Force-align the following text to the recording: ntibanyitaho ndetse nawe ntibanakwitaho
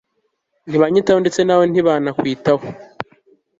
ntibanyitaho 0.69 1.19
ndetse 1.23 1.39
nawe 1.43 1.63
ntibanakwitaho 1.67 2.65